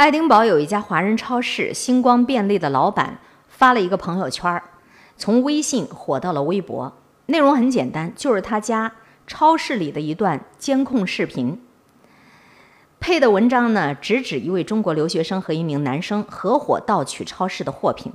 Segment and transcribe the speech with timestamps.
[0.00, 4.62] 爱丁堡有一家华人超市星光便利的老板发了一个朋友圈儿，
[5.18, 6.90] 从微信火到了微博。
[7.26, 8.92] 内容很简单，就是他家
[9.26, 11.60] 超市里的一段监控视频。
[12.98, 18.10] 配的文章呢，直指一位中国留学生和一名男生合伙盗取超市的货品，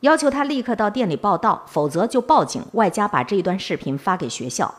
[0.00, 4.74] 要求他立刻到店里报到，否则就报警，外加把这一段视频发给学校。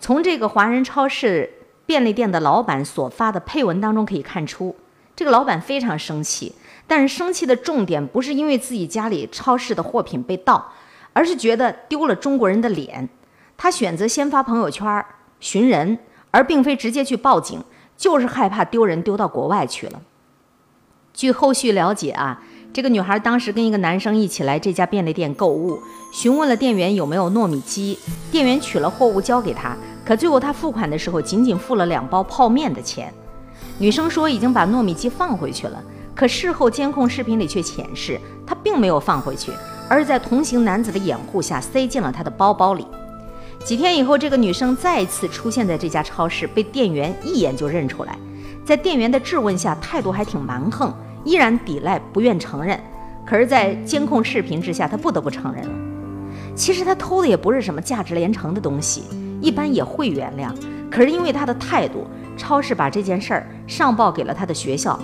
[0.00, 1.52] 从这个华人超市
[1.84, 4.74] 便利店的老板所发的配文当中可以看出。
[5.16, 6.54] 这个老板非常生气，
[6.86, 10.72] 但是生气的重点不是因为自己家里超市的货品被盗，
[11.12, 13.08] 而是觉得丢了中国人的脸。
[13.56, 15.04] 他选择先发朋友圈
[15.38, 15.98] 寻人，
[16.32, 17.62] 而并非直接去报警，
[17.96, 20.02] 就是害怕丢人丢到国外去了。
[21.12, 25.78] 据后续了解啊，这个女孩当时跟一个男生一起来这家便利店购物，
[26.12, 27.96] 询问了店员有没有糯米鸡，
[28.32, 33.14] 店员取了货物交给他，可最后他付款的时候仅仅付了两包泡面的钱。
[33.78, 35.82] 女生说已经把糯米鸡放回去了，
[36.14, 39.50] 可事后监控视频里却显示她并没有放回去，
[39.88, 42.86] 而在同行男子的掩护下塞进了她的包包里。
[43.64, 48.16] 几天以后，这个女生再次出现在这家超市，被店员一眼就认出来。
[48.64, 50.92] 在店员的质问下，态度还挺蛮横，
[51.24, 52.78] 依然抵赖，不愿承认。
[53.26, 55.72] 可是，在监控视频之下，她不得不承认了。
[56.54, 59.04] 其实她偷的也不是什么价值连城的东西，
[59.40, 60.54] 一般也会原谅。
[60.90, 62.06] 可是因为他的态度。
[62.36, 64.98] 超市把这件事儿上报给了他的学校，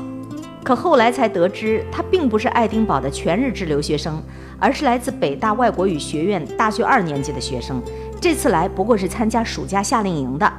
[0.64, 4.20] 可后来才得知，他并不是爱丁堡的全日制留学生，
[4.58, 7.80] 而是来自北大外国语学院大学二年级的学生。
[8.20, 10.52] 这次来不过是参加暑假夏令营的。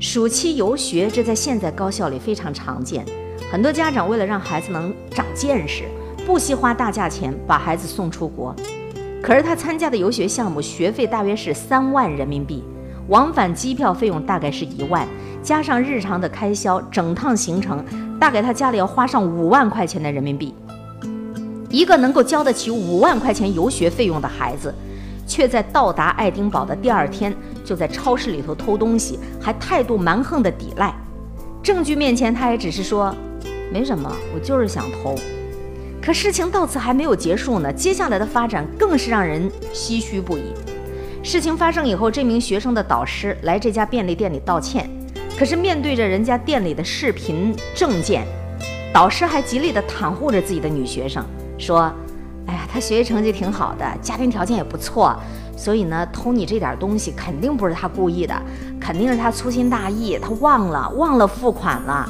[0.00, 3.06] 暑期游学，这在现在高校里非常常见。
[3.52, 5.84] 很多家长为了让孩子能长见识，
[6.26, 8.52] 不惜花大价钱把孩子送出国。
[9.22, 12.64] 可是他参加的游学项目学费大约是三万人民币，
[13.08, 15.06] 往返机票费用大概是一万。
[15.42, 17.84] 加上日常的开销，整趟行程
[18.20, 20.54] 大概他家里要花上五万块钱的人民币。
[21.68, 24.72] 一个能够交得起五万块钱游学费用的孩子，
[25.26, 30.94] 却在到达爱丁堡的第二天就在超市里头偷东西，还态度蛮横的抵赖。
[31.62, 33.12] 证据面前，他也只是说
[33.72, 35.16] 没什么，我就是想偷。
[36.00, 40.52] 可事情到此还没有结束呢，接下来的发展更是让人唏嘘不已。
[41.24, 44.90] 事情发生以后，这名学生的导师来这家便利店里道歉。
[45.38, 48.26] 可是面对着人家店里的视频证件，
[48.92, 51.24] 导师还极力地袒护着自己的女学生，
[51.58, 51.92] 说
[52.46, 55.16] ：“哎呀，她学习成绩挺好的，家庭条件也不错，
[55.56, 58.34] 所以呢，偷你这点东西肯定不是她故意的，
[58.80, 62.08] 肯定是她粗心大意，她忘了忘了付款了。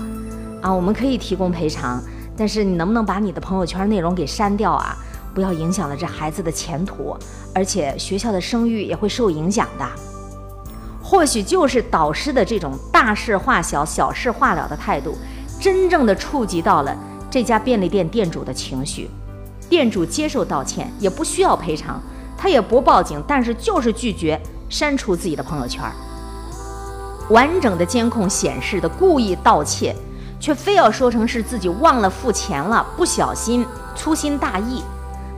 [0.62, 2.02] 啊，我们可以提供赔偿，
[2.34, 4.96] 但是你能不能把你的朋友圈内容给删掉啊？
[5.34, 7.16] 不要影响了这孩子的前途，
[7.54, 9.86] 而且学校的声誉也会受影响的。”
[11.02, 15.14] 或许就是导师的这种大事化小、小事化了的态度，
[15.60, 16.96] 真正的触及到了
[17.30, 19.10] 这家便利店店主的情绪。
[19.68, 22.00] 店主接受道歉，也不需要赔偿，
[22.38, 25.82] 他也不报警，但是就是拒绝删除自己的朋友圈。
[27.30, 29.94] 完整的监控显示的故意盗窃，
[30.38, 34.82] 却非要说成是自己忘了付钱了，不小心、粗心大意。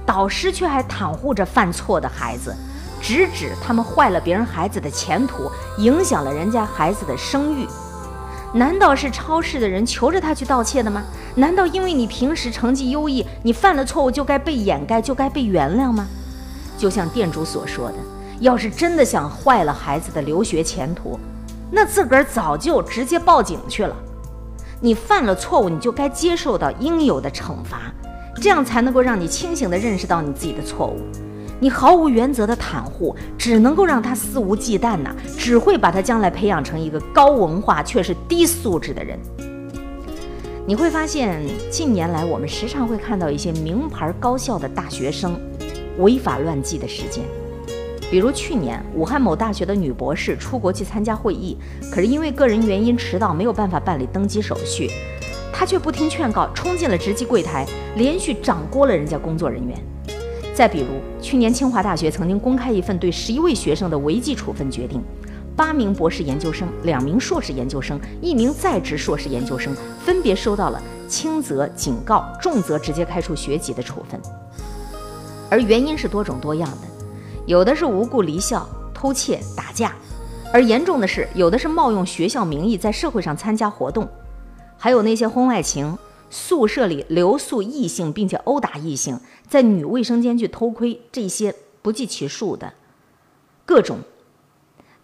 [0.06, 2.54] 导师却还袒护着犯错的孩子。
[3.00, 7.66] 直指他们坏了别人孩子的前途，影响了人家孩子的声誉。
[8.54, 11.02] 难道是超市的人求着他去盗窃的吗？
[11.34, 16.06] 难道因为你平时成绩优异，你犯了错误就该被掩盖，就该被原谅吗？
[16.78, 17.96] 就像店主所说的，
[18.40, 21.18] 要是真的想坏了孩子的留学前途，
[21.70, 23.94] 那自个儿早就直接报警去了。
[24.80, 27.92] 你犯了错误，你就该接受到应有的惩罚，
[28.40, 31.00] 这样才能够让你清醒地认识到你自己的错误。
[31.60, 39.18] 你毫无原则的袒护，只能够让他肆无忌惮呐，只会把他将来培养成一个高文化却是低素质的人。
[40.66, 41.40] 你会发现，
[41.70, 45.38] 近年来我们时常会看到一些名牌高校的大学生
[45.98, 47.22] 违法乱纪的事件，
[48.10, 51.56] 比如去年武汉某大学的女博士出国去参加会议，
[51.90, 54.90] 可是因为个人原因迟到，没有办法办理登机手续，
[55.56, 57.64] 他却不听劝告，冲进了值机柜台，
[57.94, 59.78] 连续掌掴了人家工作人员。
[60.52, 60.86] 再比如，
[61.22, 65.00] 去年清华大学曾经公开一份对十一位学生的违纪处分决定，
[65.54, 69.72] 八名博士研究生、两名硕士研究生、一名在职硕士研究生
[70.04, 74.20] 分别收到了轻则警告、重则直接开除学籍的处分，
[75.48, 77.06] 而原因是多种多样的，
[77.46, 79.92] 有的是无故离校、偷窃、打架，
[80.52, 84.08] 而严重的是，有的是冒用学校名义在社会上参加活动，
[84.84, 85.96] 还有那些婚外情。
[86.28, 92.74] 宿舍里留宿异性，并且殴打异性，在女卫生间去偷窥，这些不计其数的
[93.64, 94.00] 各种。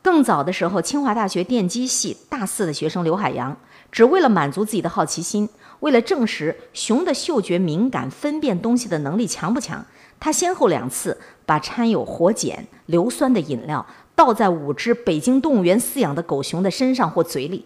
[0.03, 3.56] 更早的时候，清华大学电机系大四的学生刘海洋
[3.91, 5.49] 只为了满足自己的好奇心，
[5.79, 9.87] 为了证实熊的嗅觉敏感、分辨东西的能力强不强，
[10.19, 17.65] 他先后两次把掺有活碱、硫酸的饮料倒在五只北京动物园饲养的狗熊的身上或嘴里。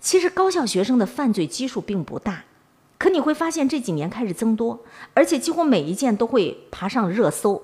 [0.00, 2.44] 其实高校学生的犯罪基数并不大，
[2.98, 4.80] 可你会发现这几年开始增多，
[5.12, 7.62] 而且几乎每一件都会爬上热搜。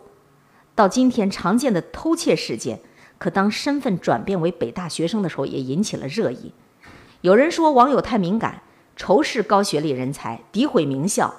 [0.75, 2.81] 到今天，常见的偷窃事件，
[3.17, 6.53] 可当身份转变为北大学生的时候，也引起了热议。
[7.23, 8.63] 有人说网友太敏感，
[8.95, 11.35] 仇视高学历人才，诋毁名校。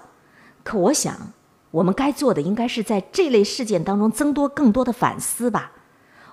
[0.64, 1.34] 可我想，
[1.70, 5.74] 我们该做的应该是在这类事件当中增多更多的反思吧。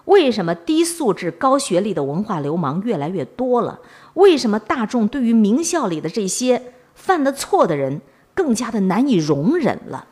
[0.06, 3.81] 为什么低素质、高学历的文化流氓越来越多了？
[4.15, 8.01] 为什么大众对于名校里的这些犯了错的人
[8.35, 10.06] 更加的难以容忍了？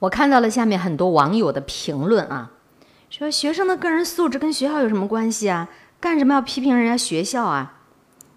[0.00, 2.52] 我看到了下面很多网友的评论啊，
[3.10, 5.68] 说学生的个人素质跟学校有什么关系啊？
[5.98, 7.74] 干什么要批评人家学校啊？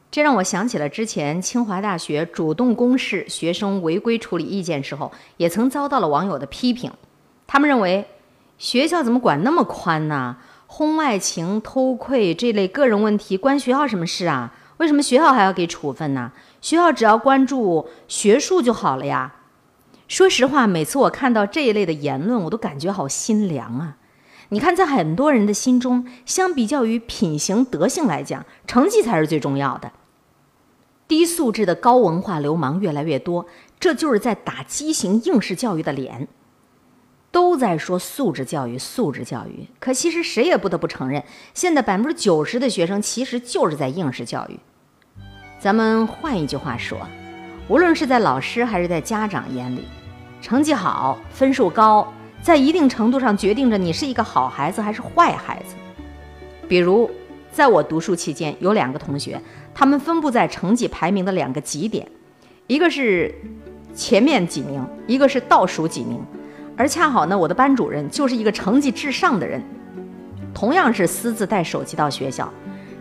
[0.10, 6.92] 这让我想起了之前清华大学主动公示学生违规处理意见时候，也曾遭到了网友的批评。
[7.46, 8.08] 他们认为，
[8.58, 10.38] 学校怎么管那么宽呢？
[10.74, 14.54] 婚外情、偷窥这类个人问题关学校什么事啊？
[14.78, 16.32] 为什么学校还要给处分呢？
[16.62, 19.36] 学校只要关注学术就好了呀。
[20.08, 23.98] 说实话，每次我看到这一类的言论，我都感觉好心凉啊。
[24.48, 29.92] 你看，在很多人的心中，相比较于品行德性来讲，成绩才是最重要的。
[31.06, 33.46] 低素质的高文化流氓越来越多，
[33.78, 36.30] 这就是在打畸形应试教育的脸。
[37.31, 41.24] 都在说素质教育，素质教育，可其实谁也不得不承认，
[41.54, 44.60] 现在百分之九十的学生其实就是在应试教育。
[45.60, 47.00] 咱们换一句话说，
[47.68, 49.86] 无论是在老师还是在家长眼里，
[50.42, 52.12] 成绩好、分数高，
[52.42, 55.75] 在一定程度上决定着你是一个好孩子还是坏孩子。
[56.68, 57.10] 比如，
[57.51, 59.42] 在我读书期间，有两个同学。
[59.74, 62.06] 他们分布在成绩排名的两个极点，
[62.68, 63.34] 一个是
[63.95, 66.22] 前面几名，一个是倒数几名。
[66.81, 69.62] 而恰好呢，我的班主任就是一个成绩至上的人，
[70.51, 72.51] 同样是私自带手机到学校。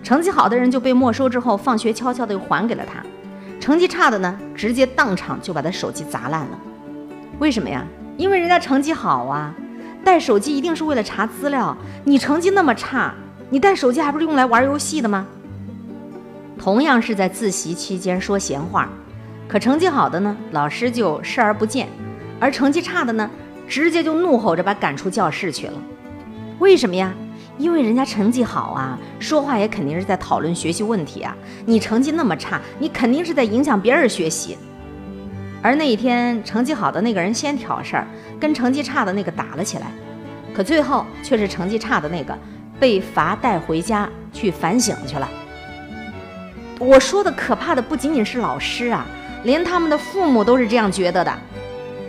[0.03, 3.01] 成绩好的人就被没收之后，放学悄悄地又还给了他；
[3.59, 6.59] 成绩差的呢，直接当场就把他手机砸烂了。
[7.39, 7.83] 为什么呀？
[8.19, 9.55] 因为人家成绩好啊，
[10.05, 11.75] 带手机一定是为了查资料。
[12.05, 13.15] 你成绩那么差，
[13.49, 15.27] 你带手机还不是用来玩游戏的吗？
[16.59, 18.91] 同样是在自习期间说闲话，
[19.49, 21.87] 可成绩好的呢，老师就视而不见；
[22.39, 23.31] 而成绩差的呢，
[23.71, 25.75] 直接就怒吼着把赶出教室去了。
[26.59, 27.15] 为什么呀？
[27.57, 31.37] 因为人家成绩好啊，说话也肯定是在讨论学习问题啊。
[31.65, 34.59] 你成绩那么差，你肯定是在影响别人学习。
[35.63, 38.07] 而那一天，成绩好的那个人先挑事儿，
[38.41, 39.93] 跟成绩差的那个打了起来，
[40.53, 42.37] 可最后却是成绩差的那个
[42.81, 45.29] 被罚带回家去反省去了。
[46.79, 49.07] 我说的可怕的不仅仅是老师啊，
[49.45, 51.39] 连他们的父母都是这样觉得的。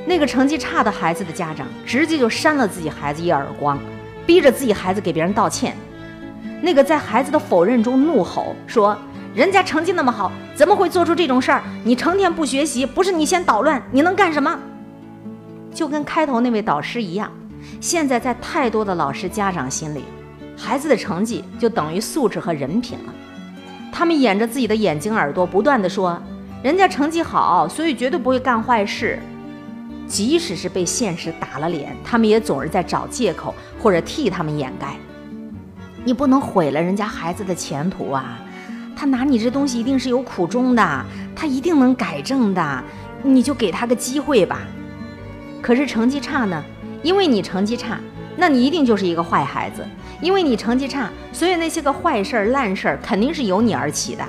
[0.05, 3.79] 那个成绩差的孩子的家长直接就扇了自己孩子一耳光，
[4.25, 5.75] 逼着自己孩子给别人道歉。
[6.61, 8.97] 那个在孩子的否认中怒吼说
[9.33, 11.63] ：“人家成绩那么好，怎么会做出这种事儿？
[11.83, 14.59] 你成天不学习，不是你先捣乱，你能干什么？”
[15.73, 17.31] 就跟开头那位导师一样，
[17.79, 20.03] 现在在太多的老师家长心里，
[20.57, 23.13] 孩子的成绩就等于素质和人品了。
[23.91, 26.21] 他们掩着自己的眼睛耳朵，不断的说
[26.61, 29.17] ：“人家成绩好，所以绝对不会干坏事。”
[30.11, 34.97] 即使是被现实打了脸，他们也总是在找借口或者替他们掩盖。
[36.03, 38.37] 你不能毁了人家孩子的前途啊！
[38.93, 42.83] 他拿你这东西一定是有苦衷的，他一定能改正的，
[43.23, 44.59] 你就给他个机会吧。
[45.61, 46.61] 可是成绩差呢？
[47.01, 47.97] 因为你成绩差，
[48.35, 49.87] 那你一定就是一个坏孩子。
[50.19, 54.25] 因为你成绩差，所以那些个坏事儿、烂事儿肯定是由你而起的。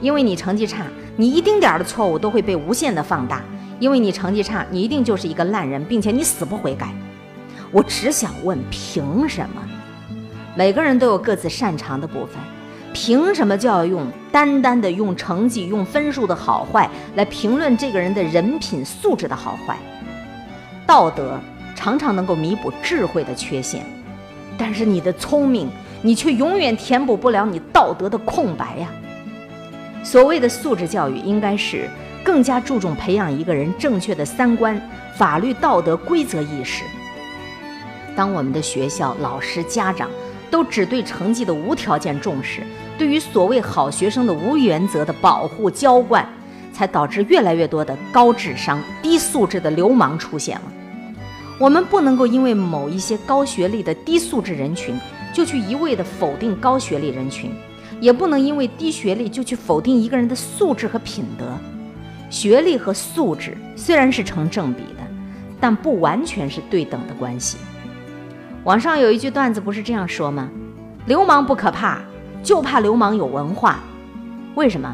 [0.00, 0.86] 因为你成绩差，
[1.16, 3.42] 你一丁点儿的错误都会被无限的放大。
[3.84, 6.88] 因为你成绩差，你一定就是一个烂人，并且你死不悔改。
[7.70, 9.62] 我只想问，凭什么？
[10.56, 12.36] 每个人都有各自擅长的部分，
[12.94, 19.76] 凭什么就要用单单的用成绩、用分数的好坏来评论这个人的人品素质的好坏？
[20.86, 21.38] 道德
[21.74, 23.84] 常常能够弥补智慧的缺陷。
[24.56, 25.68] 但是你的聪明，
[26.00, 28.88] 你却永远填补不了你道德的空白呀。
[30.02, 31.90] 所谓的素质教育，应该是
[32.24, 34.80] 更加注重培养一个人正确的三观、
[35.14, 36.82] 法律道德规则意识。
[38.16, 40.08] 当我们的学校、老师、家长
[40.50, 42.62] 都只对成绩的无条件重视，
[42.96, 46.26] 对于所谓好学生的无原则的保护浇灌，
[46.72, 50.72] 才导致越来越多的高智商、低素质的流氓出现了。
[51.58, 54.98] 我们不能够因为某一些高学历的低素质人群，
[55.32, 57.52] 就去一味的否定高学历人群，
[58.00, 61.46] 也不能因为低学历就去否定一个人的素质和品德。
[62.34, 65.06] 学历和素质虽然是成正比的，
[65.60, 67.58] 但不完全是对等的关系。
[68.64, 70.50] 网上有一句段子不是这样说吗？
[71.06, 72.00] 流氓不可怕，
[72.42, 73.78] 就怕流氓有文化。
[74.56, 74.92] 为什么？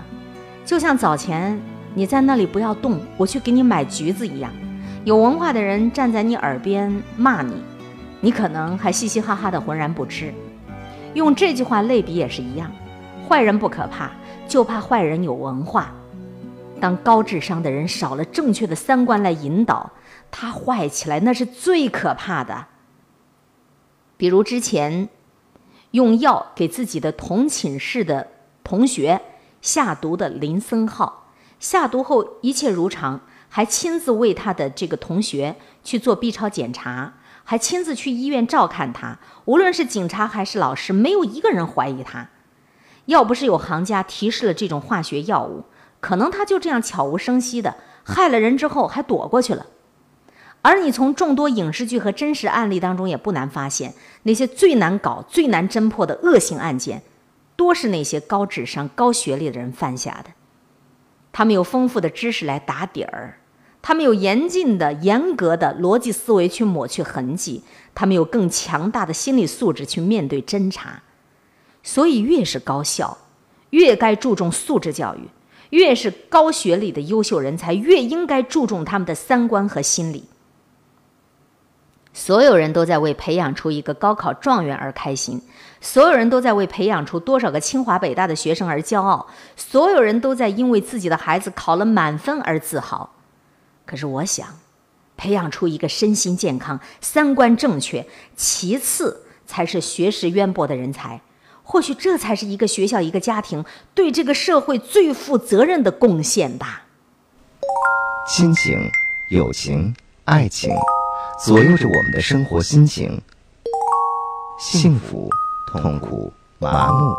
[0.67, 1.59] 就像早前
[1.95, 4.53] 你在那里不要动，我去给你买橘子一样，
[5.05, 7.55] 有文化的人站在你耳边骂你，
[8.21, 10.31] 你可能还嘻嘻哈哈的浑然不知。
[11.15, 12.71] 用这句话类比也是一样。
[13.27, 14.11] 坏人不可怕，
[14.47, 15.91] 就怕坏人有文化。
[16.81, 19.93] 当高智商的人少了正确的三观来引导，
[20.31, 22.67] 他坏起来那是最可怕的。
[24.17, 25.09] 比如之前
[25.93, 28.29] 用药给自己的同寝室的
[28.65, 29.21] 同学
[29.61, 39.19] 下毒的林森浩，下毒后一切如常，还亲自为他的这个同学去做 B 超检查，还亲自去医院照看他。
[39.45, 42.29] 无论是警察还是老师，没有一个人怀疑他。
[43.07, 45.65] 要不是有行家提示了这种化学药物，
[46.01, 49.67] 可能他就这样悄无声息的害了人之后还躲过去了。
[50.63, 57.03] 而你从众多影视剧和真实案例当中也不难发现，那些最难搞、最难侦破的恶性案件，
[57.57, 60.31] 多是那些高智商、高学历的人犯下的。
[61.33, 63.39] 他们有丰富的知识来打底儿，
[63.81, 67.63] 他们有严谨的、严格的逻辑思维去抹去痕迹，
[67.95, 71.03] 他们有更强大的心理素质去面对侦查。
[71.83, 73.17] 所以，越是高校，
[73.71, 75.21] 越该注重素质教育；
[75.71, 80.25] 越是高学历的优秀人才，越应该注重他们的三观和心理。
[82.13, 85.41] 所有人都在为培养出一个高考状元而开心，
[85.81, 93.15] 所有人都在为培养出多少个清华北大的学生而骄傲，所有人都在因为自己的孩子考了满分而自豪。
[93.87, 94.47] 可是，我想，
[95.17, 101.21] 培养出一个身心健康、三观正确，其次才是学识渊博的人才。
[101.71, 106.83] 或许这才是一个学校、一个家庭对这个社会最负责任的贡献吧。
[108.27, 108.77] 亲情、
[109.31, 110.75] 友情、爱情，
[111.45, 113.23] 左右着我们的生活心情。
[114.59, 115.31] 幸福、
[115.73, 117.15] 痛苦、麻木，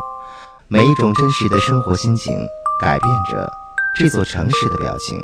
[0.68, 2.36] 每一种真实的生活心情，
[2.78, 3.50] 改变着
[3.98, 5.18] 这座城市的表情。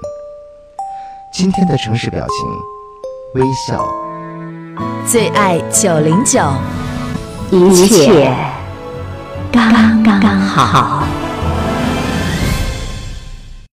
[1.34, 3.86] 今天的城市表情，微笑。
[5.06, 6.40] 最爱九零九，
[7.50, 8.57] 一切。
[9.52, 11.27] 刚刚好。